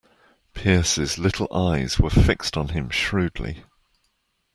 Pearce's 0.55 1.19
little 1.19 1.47
eyes 1.53 1.99
were 1.99 2.09
fixed 2.09 2.57
on 2.57 2.69
him 2.69 2.89
shrewdly. 2.89 3.65